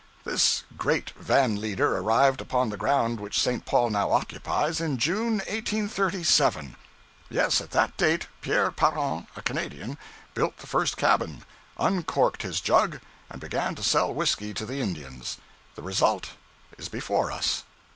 [0.23, 3.65] This great van leader arrived upon the ground which St.
[3.67, 6.75] Paul now occupies, in June 1837.
[7.29, 9.99] Yes, at that date, Pierre Parrant, a Canadian,
[10.33, 11.43] built the first cabin,
[11.77, 15.37] uncorked his jug, and began to sell whiskey to the Indians.
[15.75, 16.31] The result
[16.79, 17.63] is before us.